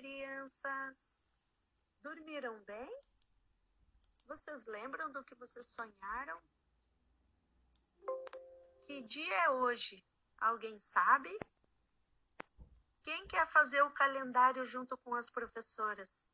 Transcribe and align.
crianças. 0.00 1.22
Dormiram 2.02 2.58
bem? 2.64 2.90
Vocês 4.26 4.66
lembram 4.66 5.12
do 5.12 5.22
que 5.22 5.34
vocês 5.34 5.66
sonharam? 5.66 6.40
Que 8.82 9.02
dia 9.02 9.44
é 9.44 9.50
hoje? 9.50 10.02
Alguém 10.38 10.80
sabe? 10.80 11.28
Quem 13.04 13.26
quer 13.26 13.46
fazer 13.48 13.82
o 13.82 13.90
calendário 13.90 14.64
junto 14.64 14.96
com 14.96 15.14
as 15.14 15.28
professoras? 15.28 16.26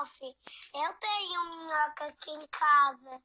Pof. 0.00 0.18
Eu 0.74 0.94
tenho 0.94 1.44
minhoca 1.44 2.06
aqui 2.06 2.30
em 2.30 2.46
casa. 2.46 3.22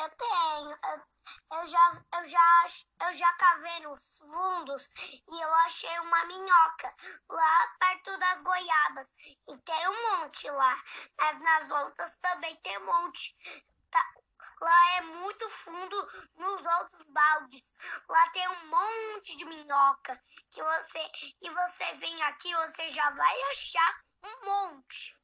Eu 0.00 0.10
tenho. 0.10 0.70
Eu, 0.70 1.58
eu, 1.58 1.66
já, 1.66 2.04
eu, 2.16 2.28
já, 2.28 2.66
eu 3.02 3.12
já 3.12 3.32
cavei 3.34 3.80
nos 3.80 4.18
fundos 4.18 4.90
e 5.28 5.40
eu 5.40 5.54
achei 5.54 5.96
uma 6.00 6.24
minhoca 6.24 6.92
lá 7.30 7.76
perto 7.78 8.18
das 8.18 8.42
goiabas. 8.42 9.12
E 9.48 9.56
tem 9.58 9.88
um 9.88 10.18
monte 10.18 10.50
lá. 10.50 10.82
Mas 11.20 11.40
nas 11.40 11.70
outras 11.70 12.18
também 12.18 12.56
tem 12.56 12.78
um 12.78 12.86
monte. 12.86 13.32
Lá 14.60 14.90
é 14.96 15.00
muito 15.02 15.48
fundo 15.50 16.28
nos 16.34 16.66
outros 16.66 17.06
baldes. 17.10 17.74
Lá 18.08 18.28
tem 18.30 18.48
um 18.48 18.66
monte 18.66 19.36
de 19.36 19.44
minhoca 19.44 20.20
que 20.50 20.62
você 20.62 21.10
e 21.42 21.50
você 21.50 21.92
vem 21.94 22.22
aqui, 22.24 22.52
você 22.56 22.90
já 22.92 23.10
vai 23.10 23.42
achar 23.50 24.04
um 24.24 24.44
monte. 24.46 25.21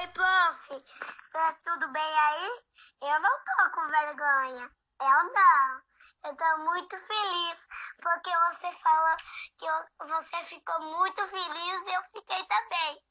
Oi, 0.00 0.08
prof, 0.08 0.84
tá 1.30 1.52
tudo 1.62 1.92
bem 1.92 2.18
aí? 2.18 2.62
Eu 3.02 3.20
não 3.20 3.44
tô 3.44 3.70
com 3.74 3.86
vergonha. 3.86 4.70
Eu 4.98 5.24
não. 5.24 5.82
Eu 6.24 6.34
tô 6.34 6.58
muito 6.64 6.98
feliz 6.98 7.68
porque 8.00 8.30
você 8.30 8.72
fala 8.72 9.14
que 9.58 9.66
você 9.98 10.42
ficou 10.44 10.80
muito 10.80 11.26
feliz 11.26 11.86
e 11.86 11.92
eu 11.92 12.02
fiquei 12.14 12.42
também. 12.46 13.04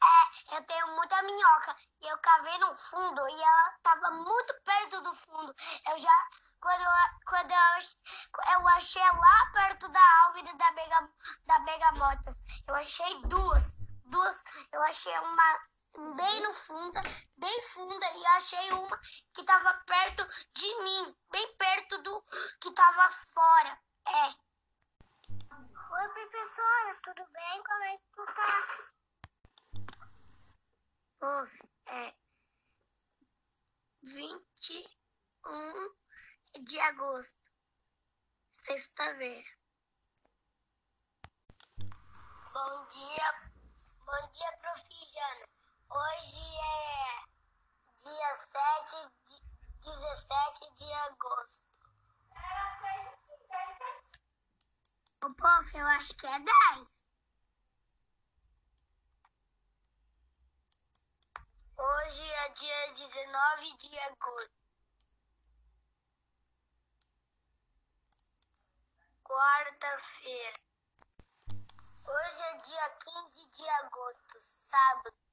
É, 0.00 0.56
eu 0.56 0.64
tenho 0.64 0.94
muita 0.94 1.22
minhoca 1.22 1.76
e 2.02 2.06
eu 2.06 2.18
cavei 2.18 2.58
no 2.58 2.76
fundo 2.76 3.28
e 3.28 3.42
ela 3.42 3.74
tava 3.82 4.12
muito 4.12 4.62
perto 4.62 5.00
do 5.02 5.12
fundo. 5.12 5.52
Eu 5.88 5.98
já, 5.98 6.28
quando 6.60 6.82
eu, 6.82 6.90
quando 7.26 7.50
eu, 7.50 8.54
eu 8.60 8.68
achei 8.68 9.02
lá 9.02 9.50
perto 9.52 9.88
da 9.88 10.00
árvore 10.24 10.56
da, 10.56 10.70
Bega, 10.70 11.08
da 11.46 11.58
Begamotas, 11.58 12.44
eu 12.68 12.76
achei 12.76 13.22
duas, 13.22 13.76
duas, 14.04 14.44
eu 14.72 14.82
achei 14.82 15.18
uma 15.18 15.69
bem 15.94 16.40
no 16.42 16.52
fundo, 16.52 17.00
bem 17.36 17.62
funda 17.62 18.06
e 18.06 18.26
achei 18.26 18.70
uma 18.72 19.00
que 19.34 19.42
tava 19.44 19.74
perto 19.84 20.26
de 20.54 20.82
mim, 20.82 21.16
bem 21.30 21.56
perto 21.56 22.02
do 22.02 22.22
que 22.60 22.72
tava 22.72 23.08
fora. 23.08 23.78
É. 24.06 24.50
Oi, 25.92 26.08
professora, 26.08 27.00
tudo 27.02 27.26
bem? 27.32 27.62
Como 27.64 27.84
é 27.84 27.98
que 27.98 28.04
tu 28.12 28.24
tá? 28.26 28.90
Houve 31.22 31.60
é 31.86 32.14
21 34.02 35.94
de 36.62 36.80
agosto, 36.80 37.38
sexta-feira. 38.54 39.50
Bom 42.52 42.86
dia, 42.86 43.52
bom 44.06 44.30
dia, 44.32 44.52
Profijana. 44.60 45.49
Hoje 45.92 46.38
é 46.38 47.24
dia 47.96 48.34
7 48.36 49.12
de 49.24 49.90
17 49.90 50.74
de 50.74 50.92
agosto. 50.92 51.66
O 55.24 55.34
prof, 55.34 55.76
eu 55.76 55.86
acho 55.88 56.14
que 56.14 56.26
é 56.28 56.38
10. 56.38 57.00
Hoje 61.76 62.30
é 62.30 62.48
dia 62.50 62.92
19 62.92 63.76
de 63.76 63.98
agosto. 63.98 64.60
Quarta-feira. 69.24 70.60
Hoje 72.04 72.42
é 72.42 72.58
dia 72.58 72.96
15 73.00 73.50
de 73.50 73.68
agosto, 73.68 74.38
sábado. 74.38 75.29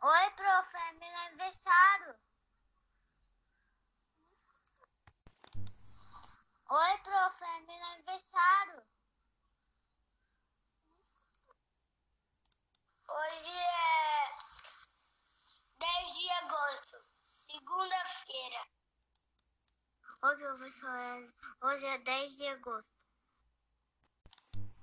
Oi, 0.00 0.30
prof, 0.30 0.76
é 0.76 0.92
meu 0.92 1.16
aniversário. 1.26 2.14
Oi, 6.70 6.98
prof, 6.98 7.42
é 7.42 7.60
meu 7.62 7.84
aniversário. 7.84 8.82
Hoje 13.08 13.50
é 13.50 14.34
10 15.78 16.16
de 16.16 16.30
agosto, 16.30 17.04
segunda-feira. 17.26 18.68
Oi, 20.22 20.36
professor. 20.36 21.34
Hoje 21.62 21.86
é 21.86 21.98
10 21.98 22.36
de 22.36 22.46
agosto. 22.46 22.94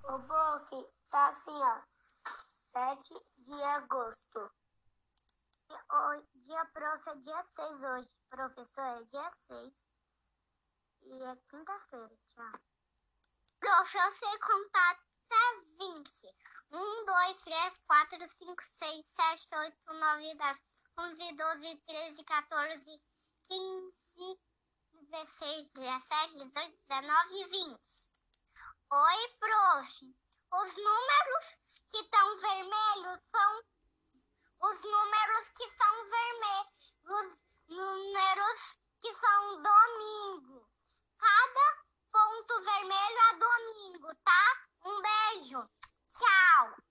O 0.04 0.22
prof, 0.24 0.92
tá 1.08 1.28
assim, 1.28 1.58
ó. 1.62 1.82
7 2.50 3.14
de 3.38 3.62
agosto. 3.62 4.52
Dia 6.46 6.64
prof 6.66 7.10
é 7.10 7.14
dia 7.16 7.44
6 7.56 7.82
hoje. 7.82 8.16
Professor, 8.30 8.84
é 8.84 9.02
dia 9.04 9.32
6. 9.48 9.74
E 11.02 11.22
é 11.24 11.36
quinta-feira. 11.50 12.16
Tchau. 12.28 12.60
Prof, 13.58 13.96
eu 13.96 14.12
sei 14.12 14.38
contar 14.38 14.90
até 14.92 15.60
20. 15.78 16.34
1, 16.70 17.04
2, 17.04 17.40
3, 17.42 17.78
4, 17.84 18.28
5, 18.30 18.62
6, 18.78 19.06
7, 19.06 19.54
8, 19.56 19.92
9, 19.92 20.34
10. 20.36 20.58
11, 20.98 21.32
12, 21.34 21.76
13, 21.84 22.24
14, 22.24 23.02
15, 23.42 24.40
16, 25.10 25.70
17, 25.72 26.44
18, 26.44 26.78
19 26.88 27.34
e 27.34 27.44
20. 27.44 27.80
Oi, 28.92 29.28
prof. 29.40 30.16
Os 30.52 30.76
números 30.76 31.58
que 31.90 31.98
estão 31.98 32.38
vermelhos 32.38 33.20
são 33.30 33.75
os 34.60 34.82
números 34.82 35.48
que 35.50 35.70
são 35.70 36.10
vermelhos, 36.10 36.96
os 37.04 37.76
números 37.76 38.78
que 39.00 39.14
são 39.14 39.62
domingo. 39.62 40.68
Cada 41.18 41.84
ponto 42.10 42.62
vermelho 42.62 43.18
é 43.18 43.36
domingo, 43.36 44.14
tá? 44.24 44.66
Um 44.84 45.02
beijo. 45.02 45.68
Tchau. 46.08 46.85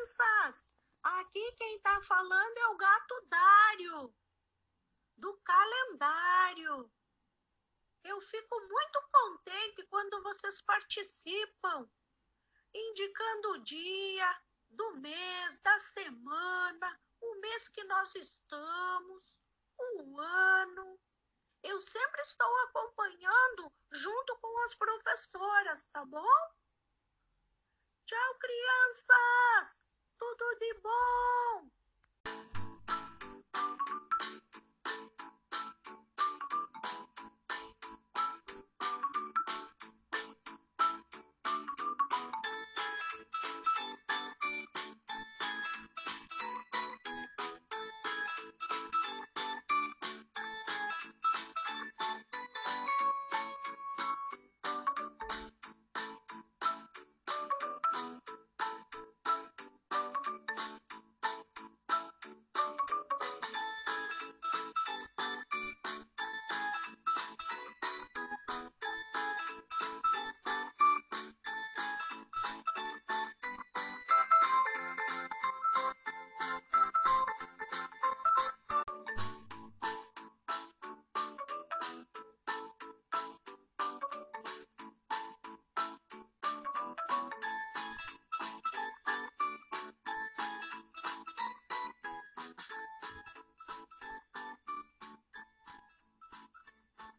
Crianças! 0.00 0.74
Aqui 1.02 1.52
quem 1.52 1.76
está 1.76 2.02
falando 2.02 2.58
é 2.58 2.66
o 2.68 2.76
gato 2.76 3.26
Dário, 3.26 4.14
do 5.16 5.36
calendário. 5.38 6.90
Eu 8.04 8.20
fico 8.20 8.60
muito 8.60 9.08
contente 9.12 9.82
quando 9.84 10.22
vocês 10.22 10.62
participam, 10.62 11.88
indicando 12.74 13.52
o 13.52 13.62
dia, 13.62 14.42
do 14.70 14.96
mês, 14.96 15.60
da 15.60 15.78
semana, 15.80 17.00
o 17.20 17.34
mês 17.40 17.68
que 17.68 17.84
nós 17.84 18.14
estamos. 18.14 19.40
o 19.78 20.20
ano. 20.20 21.00
Eu 21.62 21.80
sempre 21.80 22.22
estou 22.22 22.56
acompanhando 22.64 23.72
junto 23.90 24.38
com 24.38 24.64
as 24.64 24.74
professoras, 24.74 25.88
tá 25.88 26.04
bom? 26.06 26.54
Tchau, 28.06 28.38
crianças! 28.38 29.89
tudo 30.20 30.44
de 30.60 30.74
bom! 30.82 31.79